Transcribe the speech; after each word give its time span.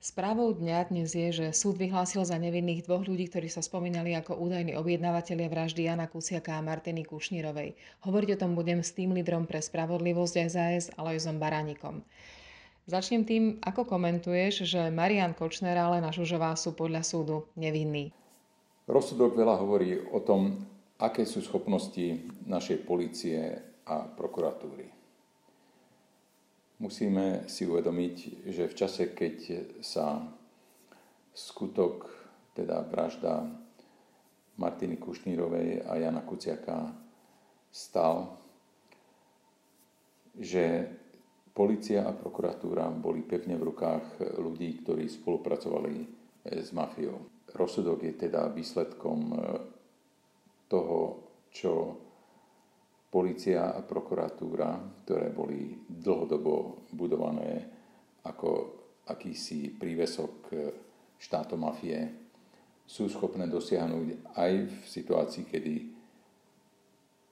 Správou 0.00 0.56
dňa 0.56 0.88
dnes 0.88 1.12
je, 1.12 1.28
že 1.28 1.46
súd 1.52 1.76
vyhlásil 1.76 2.24
za 2.24 2.40
nevinných 2.40 2.88
dvoch 2.88 3.04
ľudí, 3.04 3.28
ktorí 3.28 3.52
sa 3.52 3.60
spomínali 3.60 4.16
ako 4.16 4.32
údajní 4.32 4.72
objednávateľia 4.72 5.52
vraždy 5.52 5.92
Jana 5.92 6.08
Kuciaka 6.08 6.56
a 6.56 6.64
Martiny 6.64 7.04
Kušnírovej. 7.04 7.76
Hovoriť 8.08 8.28
o 8.32 8.40
tom 8.40 8.56
budem 8.56 8.80
s 8.80 8.96
tým 8.96 9.12
lídrom 9.12 9.44
pre 9.44 9.60
spravodlivosť 9.60 10.34
SAS 10.48 10.88
Alojzom 10.96 11.36
Baránikom. 11.36 12.00
Začnem 12.88 13.28
tým, 13.28 13.60
ako 13.60 13.84
komentuješ, 13.84 14.64
že 14.64 14.88
Marian 14.88 15.36
Kočner 15.36 15.76
a 15.76 15.92
Lena 15.92 16.16
Žužová 16.16 16.56
sú 16.56 16.72
podľa 16.72 17.04
súdu 17.04 17.52
nevinní. 17.52 18.08
Rozsudok 18.88 19.36
veľa 19.36 19.60
hovorí 19.60 20.00
o 20.16 20.24
tom, 20.24 20.64
aké 20.96 21.28
sú 21.28 21.44
schopnosti 21.44 22.24
našej 22.48 22.88
policie 22.88 23.52
a 23.84 24.08
prokuratúry. 24.08 24.99
Musíme 26.80 27.44
si 27.44 27.68
uvedomiť, 27.68 28.48
že 28.48 28.64
v 28.64 28.74
čase, 28.74 29.12
keď 29.12 29.36
sa 29.84 30.24
skutok, 31.36 32.08
teda 32.56 32.88
vražda 32.88 33.44
Martiny 34.56 34.96
Kušnírovej 34.96 35.84
a 35.84 36.00
Jana 36.00 36.24
Kuciaka 36.24 36.88
stal, 37.68 38.32
že 40.40 40.88
policia 41.52 42.08
a 42.08 42.16
prokuratúra 42.16 42.88
boli 42.88 43.28
pevne 43.28 43.60
v 43.60 43.66
rukách 43.70 44.40
ľudí, 44.40 44.80
ktorí 44.80 45.04
spolupracovali 45.04 45.94
s 46.48 46.72
mafiou. 46.72 47.28
Rozsudok 47.52 48.08
je 48.08 48.14
teda 48.24 48.48
výsledkom 48.48 49.36
toho, 50.64 50.98
čo 51.52 51.72
policia 53.10 53.74
a 53.74 53.82
prokuratúra, 53.82 55.02
ktoré 55.02 55.34
boli 55.34 55.74
dlhodobo 55.90 56.86
budované 56.94 57.66
ako 58.22 58.78
akýsi 59.10 59.74
prívesok 59.74 60.54
štátom 61.18 61.66
mafie, 61.66 62.06
sú 62.86 63.10
schopné 63.10 63.50
dosiahnuť 63.50 64.34
aj 64.38 64.52
v 64.66 64.76
situácii, 64.86 65.44
kedy 65.46 65.74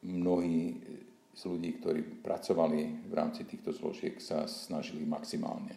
mnohí 0.06 0.78
z 1.38 1.42
ľudí, 1.46 1.78
ktorí 1.78 2.22
pracovali 2.22 3.06
v 3.06 3.12
rámci 3.14 3.46
týchto 3.46 3.70
zložiek, 3.70 4.18
sa 4.18 4.50
snažili 4.50 5.06
maximálne. 5.06 5.74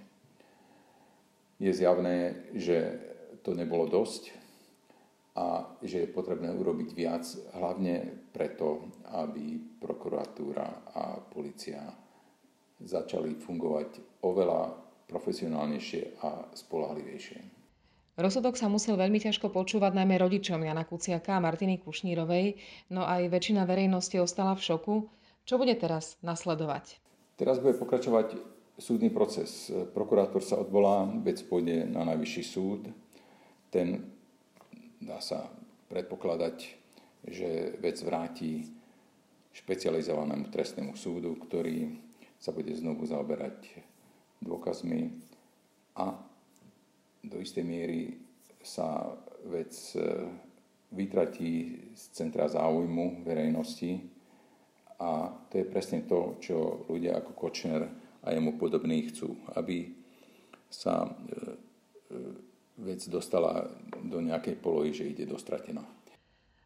Je 1.61 1.69
zjavné, 1.69 2.49
že 2.57 2.97
to 3.45 3.53
nebolo 3.53 3.85
dosť 3.85 4.40
a 5.31 5.77
že 5.79 6.03
je 6.03 6.13
potrebné 6.13 6.51
urobiť 6.51 6.89
viac, 6.91 7.23
hlavne 7.55 8.27
preto, 8.35 8.91
aby 9.15 9.59
prokuratúra 9.79 10.91
a 10.91 11.23
policia 11.23 11.87
začali 12.81 13.39
fungovať 13.39 14.21
oveľa 14.27 14.75
profesionálnejšie 15.07 16.23
a 16.23 16.51
spolahlivejšie. 16.51 17.39
Rozsudok 18.19 18.59
sa 18.59 18.67
musel 18.67 18.99
veľmi 18.99 19.23
ťažko 19.23 19.55
počúvať 19.55 19.95
najmä 19.95 20.19
rodičom 20.19 20.59
Jana 20.59 20.83
Kuciaka 20.83 21.39
a 21.39 21.43
Martiny 21.43 21.79
Kušnírovej, 21.79 22.59
no 22.91 23.07
aj 23.07 23.31
väčšina 23.31 23.63
verejnosti 23.63 24.19
ostala 24.19 24.51
v 24.59 24.61
šoku. 24.67 24.95
Čo 25.47 25.55
bude 25.55 25.73
teraz 25.79 26.19
nasledovať? 26.19 26.99
Teraz 27.39 27.57
bude 27.63 27.79
pokračovať 27.79 28.35
súdny 28.77 29.09
proces. 29.09 29.71
Prokurátor 29.95 30.43
sa 30.43 30.59
odvolá, 30.59 31.07
vec 31.23 31.39
pôjde 31.47 31.87
na 31.87 32.03
najvyšší 32.03 32.43
súd. 32.43 32.91
Ten 33.71 34.11
dá 35.01 35.17
sa 35.19 35.49
predpokladať, 35.89 36.57
že 37.27 37.75
vec 37.81 37.97
vráti 38.05 38.69
špecializovanému 39.51 40.47
trestnému 40.47 40.95
súdu, 40.95 41.35
ktorý 41.35 41.99
sa 42.39 42.55
bude 42.55 42.71
znovu 42.73 43.03
zaoberať 43.05 43.81
dôkazmi 44.41 45.11
a 45.99 46.15
do 47.21 47.37
istej 47.37 47.61
miery 47.61 48.17
sa 48.61 49.13
vec 49.45 49.73
e, 49.93 50.01
vytratí 50.93 51.77
z 51.93 52.03
centra 52.13 52.49
záujmu 52.49 53.21
verejnosti. 53.21 54.01
A 55.01 55.29
to 55.49 55.61
je 55.61 55.65
presne 55.65 56.05
to, 56.05 56.37
čo 56.41 56.85
ľudia 56.89 57.21
ako 57.21 57.33
Kočner 57.33 57.89
a 58.21 58.33
jemu 58.33 58.57
podobní 58.57 59.09
chcú, 59.09 59.37
aby 59.53 59.93
sa 60.69 61.05
e, 61.05 61.09
e, 61.09 61.13
vec 62.81 63.01
dostala 63.09 63.69
do 64.11 64.19
nejakej 64.19 64.59
polohy, 64.59 64.91
že 64.91 65.07
ide 65.07 65.23
dostratená. 65.23 65.87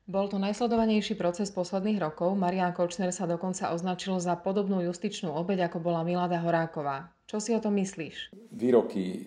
Bol 0.05 0.29
to 0.29 0.37
najsledovanejší 0.37 1.17
proces 1.17 1.49
posledných 1.49 1.97
rokov. 1.97 2.37
Marian 2.37 2.77
Kočner 2.77 3.09
sa 3.09 3.25
dokonca 3.25 3.73
označil 3.73 4.21
za 4.21 4.37
podobnú 4.37 4.81
justičnú 4.85 5.33
obeď, 5.33 5.65
ako 5.65 5.81
bola 5.81 6.05
Milada 6.05 6.37
Horáková. 6.37 7.09
Čo 7.25 7.41
si 7.41 7.57
o 7.57 7.61
tom 7.61 7.73
myslíš? 7.81 8.29
Výroky 8.53 9.05
e, 9.17 9.21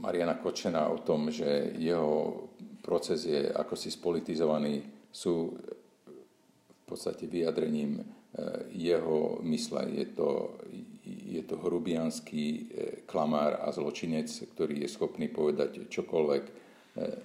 Mariana 0.00 0.40
Kočnera 0.40 0.88
o 0.88 1.04
tom, 1.04 1.28
že 1.28 1.76
jeho 1.76 2.48
proces 2.80 3.28
je 3.28 3.52
ako 3.52 3.76
si 3.76 3.92
spolitizovaný, 3.92 4.80
sú 5.12 5.52
v 6.72 6.82
podstate 6.88 7.28
vyjadrením 7.28 8.00
e, 8.00 8.04
jeho 8.80 9.44
mysle. 9.44 9.92
Je 9.92 10.08
to 10.16 10.56
je 11.30 11.42
to 11.46 11.62
hrubianský 11.62 12.44
e, 12.50 12.60
klamár 13.06 13.62
a 13.62 13.70
zločinec, 13.70 14.26
ktorý 14.26 14.82
je 14.82 14.88
schopný 14.90 15.30
povedať 15.30 15.86
čokoľvek 15.86 16.42
e, 16.42 16.52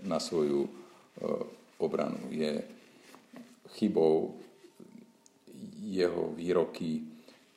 na 0.05 0.21
svoju 0.21 0.61
e, 0.61 0.69
obranu. 1.81 2.29
Je 2.29 2.61
chybou 3.81 4.37
jeho 5.81 6.29
výroky 6.37 7.01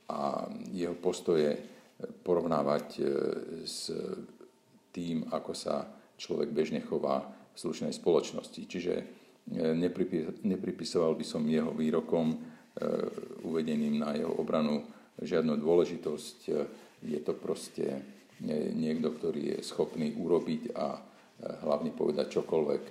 a 0.09 0.49
jeho 0.73 0.97
postoje 0.97 1.53
porovnávať 2.25 3.03
s 3.67 3.93
tým, 4.95 5.29
ako 5.29 5.53
sa 5.53 5.85
človek 6.17 6.49
bežne 6.49 6.81
chová 6.81 7.29
v 7.29 7.57
slušnej 7.59 7.93
spoločnosti. 7.93 8.63
Čiže 8.65 8.95
nepripisoval 10.47 11.13
by 11.19 11.25
som 11.27 11.45
jeho 11.45 11.75
výrokom 11.75 12.41
uvedeným 13.45 14.01
na 14.01 14.17
jeho 14.17 14.33
obranu 14.33 14.81
žiadnu 15.23 15.59
dôležitosť. 15.59 16.39
Je 17.03 17.21
to 17.23 17.33
proste 17.35 18.03
niekto, 18.75 19.11
ktorý 19.15 19.59
je 19.59 19.67
schopný 19.67 20.15
urobiť 20.15 20.75
a 20.75 20.99
hlavne 21.67 21.95
povedať 21.95 22.39
čokoľvek, 22.39 22.83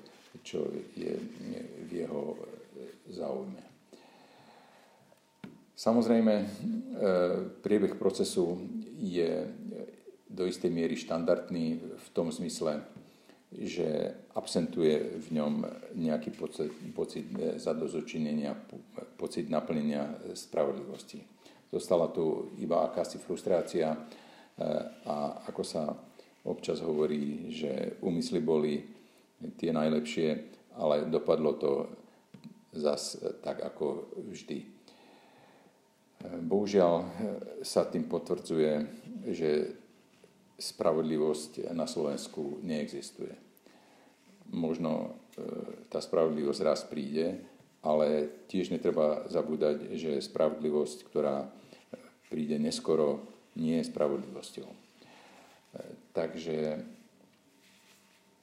čo 0.43 0.63
je 0.95 1.13
v 1.87 1.91
jeho 1.91 2.35
záujme. 3.11 3.63
Samozrejme, 5.77 6.33
e, 6.41 6.45
priebeh 7.61 8.01
procesu 8.01 8.57
je 8.97 9.45
do 10.25 10.49
istej 10.49 10.73
miery 10.73 10.97
štandardný 10.97 11.77
v 11.77 12.07
tom 12.17 12.33
zmysle, 12.33 12.81
že 13.53 14.17
absentuje 14.33 15.21
v 15.21 15.27
ňom 15.37 15.53
nejaký 15.95 16.33
pocit, 16.33 16.73
pocit 16.97 17.29
zadozočinenia, 17.61 18.57
pocit 19.15 19.47
naplnenia 19.53 20.17
spravodlivosti. 20.33 21.21
Zostala 21.67 22.07
tu 22.07 22.55
iba 22.63 22.87
akási 22.87 23.19
frustrácia 23.19 23.91
e, 23.91 23.99
a 25.03 25.43
ako 25.51 25.63
sa 25.67 25.91
občas 26.47 26.79
hovorí, 26.79 27.51
že 27.51 27.99
úmysly 27.99 28.39
boli 28.39 28.87
tie 29.59 29.75
najlepšie, 29.75 30.29
ale 30.79 31.11
dopadlo 31.11 31.51
to 31.59 31.71
zas 32.71 33.19
tak 33.43 33.59
ako 33.67 34.15
vždy. 34.31 34.63
E, 34.63 34.67
bohužiaľ 36.39 36.93
sa 37.67 37.83
tým 37.83 38.07
potvrdzuje, 38.07 38.73
že 39.35 39.75
spravodlivosť 40.57 41.69
na 41.75 41.85
Slovensku 41.85 42.63
neexistuje. 42.65 43.35
Možno 44.55 45.19
e, 45.35 45.45
tá 45.91 45.99
spravodlivosť 45.99 46.61
raz 46.63 46.81
príde, 46.87 47.56
ale 47.87 48.27
tiež 48.51 48.75
netreba 48.75 49.23
zabúdať, 49.31 49.95
že 49.95 50.19
spravodlivosť, 50.19 51.07
ktorá 51.07 51.47
príde 52.27 52.59
neskoro, 52.59 53.23
nie 53.55 53.79
je 53.79 53.87
spravodlivosťou. 53.87 54.67
E, 54.67 54.77
takže 56.11 56.83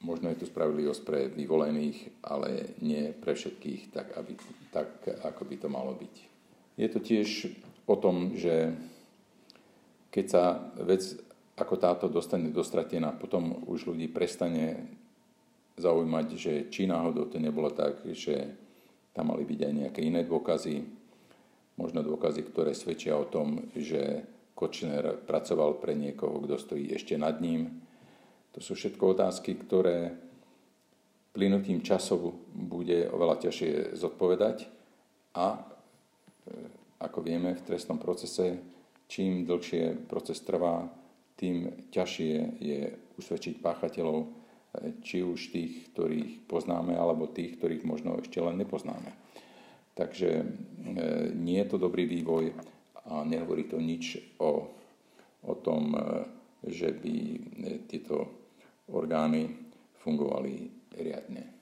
možno 0.01 0.33
je 0.33 0.41
tu 0.41 0.45
spravodlivosť 0.49 1.01
pre 1.05 1.29
vyvolených, 1.29 2.25
ale 2.25 2.73
nie 2.81 3.13
pre 3.13 3.37
všetkých, 3.37 3.93
tak, 3.93 4.17
aby, 4.17 4.33
tak 4.73 4.89
ako 5.21 5.41
by 5.45 5.55
to 5.61 5.67
malo 5.69 5.93
byť. 5.93 6.15
Je 6.81 6.87
to 6.89 6.97
tiež 6.97 7.53
o 7.85 7.95
tom, 7.95 8.33
že 8.33 8.73
keď 10.09 10.25
sa 10.25 10.43
vec 10.81 11.05
ako 11.55 11.75
táto 11.77 12.05
dostane 12.09 12.49
dostratená, 12.49 13.15
potom 13.15 13.63
už 13.69 13.93
ľudí 13.93 14.11
prestane 14.11 14.89
zaujímať, 15.77 16.27
že 16.35 16.53
či 16.67 16.87
náhodou 16.87 17.31
to 17.31 17.39
nebolo 17.39 17.71
tak, 17.71 18.03
že 18.11 18.64
tam 19.15 19.31
mali 19.31 19.47
byť 19.47 19.59
aj 19.63 19.73
nejaké 19.73 20.01
iné 20.03 20.27
dôkazy, 20.27 20.83
možno 21.79 22.03
dôkazy, 22.03 22.43
ktoré 22.51 22.75
svedčia 22.75 23.15
o 23.15 23.25
tom, 23.31 23.71
že 23.71 24.27
Kočner 24.55 25.19
pracoval 25.23 25.79
pre 25.79 25.95
niekoho, 25.95 26.39
kto 26.43 26.55
stojí 26.59 26.91
ešte 26.91 27.15
nad 27.19 27.39
ním. 27.39 27.79
To 28.55 28.59
sú 28.63 28.75
všetko 28.75 29.15
otázky, 29.15 29.55
ktoré 29.59 30.15
plynutím 31.35 31.83
času 31.83 32.31
bude 32.55 33.11
oveľa 33.11 33.47
ťažšie 33.47 33.99
zodpovedať 33.99 34.71
a 35.35 35.47
e, 35.51 35.59
ako 37.03 37.19
vieme 37.19 37.51
v 37.51 37.65
trestnom 37.67 37.99
procese, 37.99 38.55
čím 39.11 39.43
dlhšie 39.43 40.07
proces 40.07 40.39
trvá, 40.39 40.87
tým 41.35 41.91
ťažšie 41.91 42.35
je 42.63 42.79
usvedčiť 43.19 43.59
páchateľov, 43.59 44.44
či 45.03 45.23
už 45.23 45.51
tých, 45.51 45.93
ktorých 45.93 46.47
poznáme, 46.49 46.95
alebo 46.95 47.29
tých, 47.29 47.57
ktorých 47.59 47.83
možno 47.87 48.19
ešte 48.19 48.39
len 48.41 48.59
nepoznáme. 48.59 49.11
Takže 49.95 50.29
e, 50.41 50.45
nie 51.31 51.59
je 51.63 51.67
to 51.71 51.77
dobrý 51.79 52.03
vývoj 52.03 52.51
a 53.07 53.23
nehovorí 53.23 53.69
to 53.71 53.79
nič 53.79 54.19
o, 54.41 54.67
o 55.45 55.53
tom, 55.63 55.95
e, 55.95 55.99
že 56.67 56.91
by 56.91 57.15
tieto 57.87 58.27
orgány 58.91 59.55
fungovali 60.03 60.69
riadne. 60.99 61.55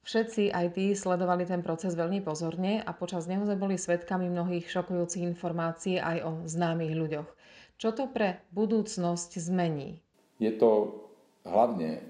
Všetci 0.00 0.50
aj 0.50 0.66
tí 0.74 0.96
sledovali 0.96 1.44
ten 1.44 1.60
proces 1.60 1.92
veľmi 1.92 2.24
pozorne 2.24 2.80
a 2.80 2.90
počas 2.96 3.28
neho 3.28 3.44
sme 3.44 3.54
boli 3.54 3.76
svedkami 3.76 4.32
mnohých 4.32 4.66
šokujúcich 4.66 5.22
informácií 5.22 6.00
aj 6.00 6.18
o 6.24 6.30
známych 6.48 6.96
ľuďoch. 6.96 7.28
Čo 7.76 7.96
to 7.96 8.04
pre 8.08 8.44
budúcnosť 8.52 9.40
zmení? 9.40 10.00
Je 10.40 10.52
to 10.56 11.00
hlavne 11.44 12.00
e, 12.00 12.02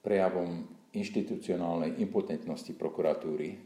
prejavom 0.00 0.66
inštitucionálnej 0.90 2.02
impotentnosti 2.02 2.74
prokuratúry, 2.74 3.60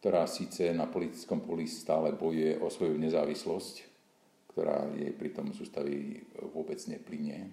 ktorá 0.00 0.24
síce 0.26 0.72
na 0.72 0.88
politickom 0.88 1.44
poli 1.44 1.68
stále 1.68 2.16
bojuje 2.16 2.58
o 2.58 2.72
svoju 2.72 2.96
nezávislosť, 2.96 3.74
ktorá 4.50 4.88
jej 4.96 5.12
pritom 5.14 5.52
z 5.54 5.62
ústavy 5.62 5.94
vôbec 6.50 6.80
neplynie. 6.88 7.52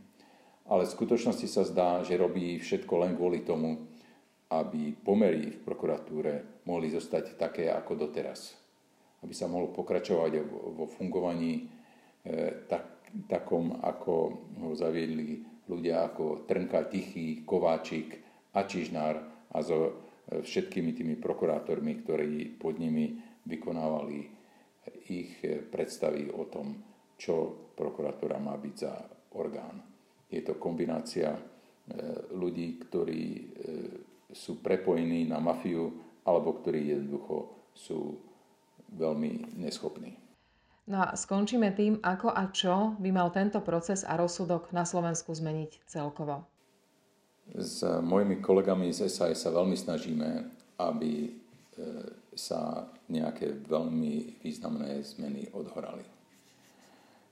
Ale 0.67 0.83
v 0.83 0.95
skutočnosti 0.95 1.47
sa 1.47 1.63
zdá, 1.63 2.03
že 2.03 2.19
robí 2.19 2.59
všetko 2.59 2.93
len 3.03 3.13
kvôli 3.15 3.45
tomu, 3.45 3.87
aby 4.47 4.95
pomery 4.95 5.51
v 5.55 5.59
prokuratúre 5.63 6.63
mohli 6.63 6.87
zostať 6.91 7.35
také 7.35 7.67
ako 7.71 8.07
doteraz. 8.07 8.55
Aby 9.23 9.35
sa 9.35 9.51
mohlo 9.51 9.71
pokračovať 9.75 10.43
vo 10.47 10.87
fungovaní 10.87 11.67
E, 12.27 12.67
tak, 12.67 13.07
takom, 13.31 13.79
ako 13.79 14.13
ho 14.59 14.69
zaviedli 14.75 15.39
ľudia 15.67 16.11
ako 16.11 16.47
Trnka, 16.47 16.87
Tichý, 16.87 17.43
Kováčik 17.43 18.19
a 18.55 18.63
Čižnár 18.63 19.15
a 19.51 19.57
so 19.63 19.77
e, 19.87 19.91
všetkými 20.43 20.91
tými 20.95 21.15
prokurátormi, 21.19 22.03
ktorí 22.03 22.59
pod 22.59 22.79
nimi 22.79 23.19
vykonávali 23.47 24.19
ich 25.11 25.39
e, 25.43 25.63
predstavy 25.63 26.31
o 26.31 26.47
tom, 26.47 26.79
čo 27.19 27.69
prokuratúra 27.75 28.39
má 28.39 28.55
byť 28.55 28.75
za 28.75 28.93
orgán. 29.35 29.83
Je 30.27 30.43
to 30.43 30.59
kombinácia 30.59 31.31
ľudí, 32.35 32.83
ktorí 32.83 33.23
sú 34.27 34.59
prepojení 34.59 35.23
na 35.23 35.39
mafiu 35.39 35.87
alebo 36.27 36.59
ktorí 36.59 36.91
jednoducho 36.91 37.71
sú 37.71 38.19
veľmi 38.91 39.55
neschopní. 39.55 40.26
No 40.87 41.03
a 41.03 41.19
skončíme 41.19 41.75
tým, 41.75 41.99
ako 41.99 42.31
a 42.31 42.47
čo 42.47 42.95
by 42.95 43.11
mal 43.11 43.27
tento 43.35 43.59
proces 43.59 44.07
a 44.07 44.15
rozsudok 44.15 44.71
na 44.71 44.87
Slovensku 44.87 45.35
zmeniť 45.35 45.83
celkovo. 45.83 46.47
S 47.51 47.83
mojimi 47.83 48.39
kolegami 48.39 48.95
z 48.95 49.11
SAS 49.11 49.43
sa 49.43 49.51
veľmi 49.51 49.75
snažíme, 49.75 50.47
aby 50.79 51.27
e, 51.27 51.31
sa 52.31 52.87
nejaké 53.11 53.67
veľmi 53.67 54.39
významné 54.39 55.03
zmeny 55.03 55.51
odhorali. 55.51 56.07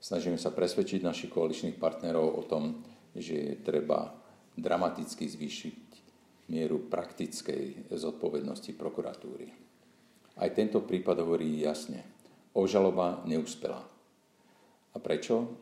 Snažíme 0.04 0.36
sa 0.36 0.52
presvedčiť 0.52 1.00
našich 1.00 1.32
koaličných 1.32 1.80
partnerov 1.80 2.36
o 2.36 2.42
tom, 2.44 2.84
že 3.16 3.56
treba 3.64 4.12
dramaticky 4.52 5.24
zvýšiť 5.24 5.80
mieru 6.52 6.92
praktickej 6.92 7.88
zodpovednosti 7.88 8.76
prokuratúry. 8.76 9.48
Aj 10.36 10.52
tento 10.52 10.84
prípad 10.84 11.24
hovorí 11.24 11.64
jasne– 11.64 12.04
obžaloba 12.56 13.20
neúspela. 13.28 13.84
A 14.90 14.96
prečo? 14.96 15.60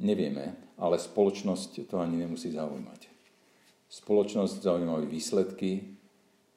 Nevieme, 0.00 0.56
ale 0.80 0.96
spoločnosť 0.96 1.84
to 1.84 2.00
ani 2.00 2.24
nemusí 2.24 2.48
zaujímať. 2.56 3.12
Spoločnosť 3.92 4.64
zaujímajú 4.64 5.04
výsledky, 5.04 5.92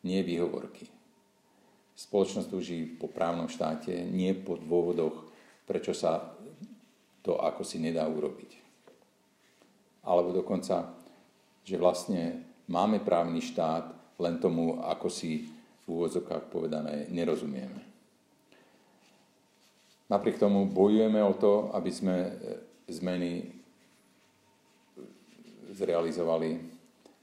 nie 0.08 0.20
výhovorky. 0.24 0.88
Spoločnosť 2.00 2.48
túži 2.48 2.88
po 2.88 3.12
právnom 3.12 3.52
štáte, 3.52 3.92
nie 3.92 4.32
po 4.32 4.56
dôvodoch, 4.56 5.28
prečo 5.68 5.92
sa 5.92 6.32
to 7.20 7.36
ako 7.36 7.68
si 7.68 7.84
nedá 7.84 8.08
urobiť. 8.08 8.64
Alebo 10.04 10.32
dokonca, 10.32 10.96
že 11.64 11.80
vlastne 11.80 12.44
máme 12.72 13.04
právny 13.04 13.40
štát, 13.44 14.16
len 14.20 14.40
tomu, 14.40 14.80
ako 14.84 15.08
si 15.12 15.52
v 15.84 15.86
úvodzokách 15.88 16.48
povedané, 16.48 17.12
nerozumieme. 17.12 17.93
Napriek 20.12 20.40
tomu 20.40 20.68
bojujeme 20.68 21.24
o 21.24 21.34
to, 21.36 21.72
aby 21.72 21.92
sme 21.92 22.16
e, 22.28 22.32
zmeny 22.92 23.48
zrealizovali 25.74 26.60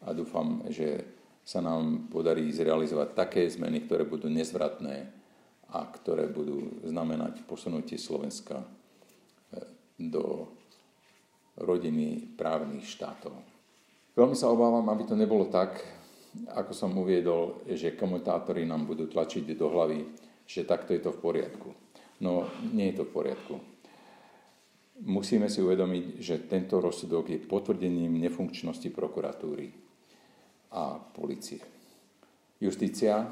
a 0.05 0.17
dúfam, 0.17 0.65
že 0.73 1.05
sa 1.45 1.61
nám 1.61 2.09
podarí 2.09 2.49
zrealizovať 2.53 3.09
také 3.13 3.43
zmeny, 3.51 3.85
ktoré 3.85 4.09
budú 4.09 4.31
nezvratné 4.33 5.13
a 5.71 5.87
ktoré 5.87 6.27
budú 6.31 6.83
znamenať 6.83 7.45
posunutie 7.47 8.01
Slovenska 8.01 8.65
e, 8.65 8.67
do 10.01 10.49
rodiny 11.61 12.33
právnych 12.35 12.89
štátov. 12.89 13.37
Veľmi 14.17 14.35
sa 14.35 14.51
obávam, 14.51 14.85
aby 14.89 15.05
to 15.07 15.15
nebolo 15.15 15.47
tak, 15.53 15.79
ako 16.55 16.73
som 16.75 16.95
uviedol, 16.95 17.63
že 17.67 17.99
komentátori 17.99 18.63
nám 18.65 18.87
budú 18.87 19.07
tlačiť 19.11 19.45
do 19.55 19.67
hlavy, 19.71 20.07
že 20.47 20.67
takto 20.67 20.95
je 20.95 21.03
to 21.03 21.11
v 21.15 21.23
poriadku. 21.23 21.71
No, 22.21 22.49
nie 22.77 22.93
je 22.93 23.01
to 23.01 23.05
v 23.09 23.15
poriadku. 23.17 23.55
Musíme 25.01 25.49
si 25.49 25.65
uvedomiť, 25.65 26.21
že 26.21 26.45
tento 26.45 26.77
rozsudok 26.77 27.33
je 27.33 27.41
potvrdením 27.41 28.21
nefunkčnosti 28.21 28.93
prokuratúry 28.93 29.73
a 30.77 31.01
policie. 31.01 31.65
Justícia, 32.61 33.25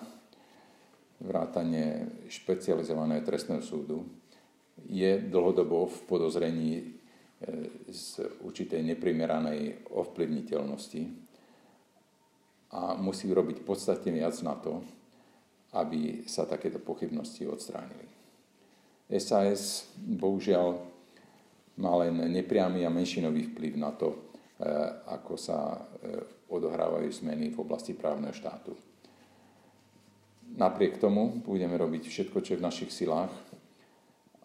vrátanie 1.21 2.09
špecializovaného 2.33 3.21
trestného 3.21 3.61
súdu, 3.61 4.09
je 4.89 5.21
dlhodobo 5.21 5.85
v 5.85 5.99
podozrení 6.09 6.73
e, 6.81 6.85
z 7.93 8.25
určitej 8.41 8.81
neprimeranej 8.95 9.91
ovplyvniteľnosti 9.93 11.03
a 12.73 12.97
musí 12.97 13.29
robiť 13.29 13.61
podstatne 13.61 14.17
viac 14.17 14.41
na 14.41 14.57
to, 14.57 14.81
aby 15.77 16.25
sa 16.25 16.49
takéto 16.49 16.81
pochybnosti 16.81 17.45
odstránili. 17.45 18.18
SAS 19.09 19.89
bohužiaľ 19.97 20.77
má 21.81 21.93
len 22.05 22.29
nepriamy 22.29 22.85
a 22.85 22.93
menšinový 22.93 23.55
vplyv 23.55 23.73
na 23.81 23.95
to, 23.97 24.13
eh, 24.13 24.69
ako 25.09 25.35
sa 25.41 25.75
eh, 25.75 26.21
odohrávajú 26.53 27.09
zmeny 27.09 27.49
v 27.53 27.61
oblasti 27.61 27.97
právneho 27.97 28.35
štátu. 28.37 28.77
Napriek 30.49 30.97
tomu 30.97 31.45
budeme 31.45 31.77
robiť 31.77 32.09
všetko, 32.09 32.41
čo 32.41 32.57
je 32.57 32.61
v 32.61 32.67
našich 32.67 32.91
silách, 32.93 33.31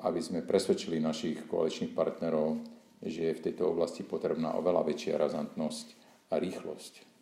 aby 0.03 0.19
sme 0.19 0.43
presvedčili 0.43 0.99
našich 0.99 1.47
koaličných 1.47 1.95
partnerov, 1.95 2.59
že 3.03 3.31
je 3.31 3.37
v 3.39 3.43
tejto 3.49 3.71
oblasti 3.71 4.03
potrebná 4.03 4.55
oveľa 4.59 4.83
väčšia 4.83 5.15
razantnosť 5.15 5.87
a 6.31 6.35
rýchlosť. 6.39 7.12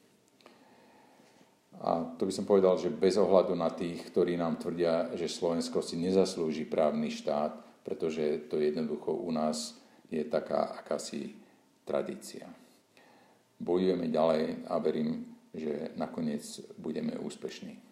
A 1.82 2.14
to 2.18 2.30
by 2.30 2.34
som 2.34 2.46
povedal, 2.46 2.78
že 2.78 2.94
bez 2.94 3.18
ohľadu 3.18 3.58
na 3.58 3.74
tých, 3.74 4.06
ktorí 4.14 4.38
nám 4.38 4.62
tvrdia, 4.62 5.10
že 5.18 5.26
Slovensko 5.26 5.82
si 5.82 5.98
nezaslúži 5.98 6.70
právny 6.70 7.10
štát, 7.10 7.58
pretože 7.82 8.46
to 8.54 8.62
jednoducho 8.62 9.10
u 9.10 9.34
nás 9.34 9.82
je 10.14 10.22
taká 10.22 10.78
akási 10.78 11.34
tradícia. 11.82 12.46
Bojujeme 13.58 14.10
ďalej 14.14 14.70
a 14.70 14.78
verím, 14.78 15.26
že 15.54 15.90
nakoniec 15.98 16.46
budeme 16.78 17.18
úspešní. 17.18 17.91